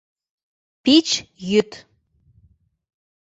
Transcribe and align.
Пич 0.83 1.07
йӱд… 1.49 1.71